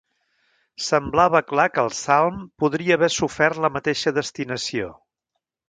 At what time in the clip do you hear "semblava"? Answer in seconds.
0.85-1.41